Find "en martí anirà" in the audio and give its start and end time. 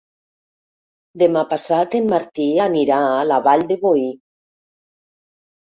2.01-3.01